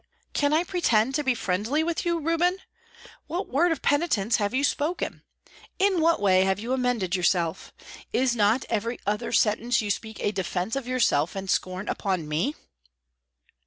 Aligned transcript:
"Can 0.33 0.51
I 0.51 0.63
pretend 0.63 1.13
to 1.13 1.23
be 1.23 1.35
friendly 1.35 1.83
with 1.83 2.07
you, 2.07 2.17
Reuben? 2.17 2.57
What 3.27 3.49
word 3.49 3.71
of 3.71 3.83
penitence 3.83 4.37
have 4.37 4.51
you 4.51 4.63
spoken? 4.63 5.21
In 5.77 6.01
what 6.01 6.19
have 6.43 6.59
you 6.59 6.73
amended 6.73 7.15
yourself? 7.15 7.71
Is 8.11 8.35
not 8.35 8.65
every 8.67 8.99
other 9.05 9.31
sentence 9.31 9.79
you 9.79 9.91
speak 9.91 10.19
a 10.19 10.31
defence 10.31 10.75
of 10.75 10.87
yourself 10.87 11.35
and 11.35 11.47
scorn 11.47 11.87
upon 11.87 12.27
me?" 12.27 12.55